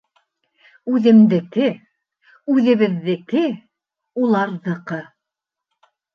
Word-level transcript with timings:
Үҙемдеке, 0.93 1.67
үҙебеҙҙеке, 2.55 3.45
уларҙыҡы 4.25 5.01